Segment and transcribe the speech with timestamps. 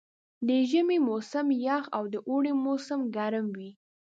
[0.47, 3.71] د ژمي موسم یخ او د اوړي موسم ګرم وي.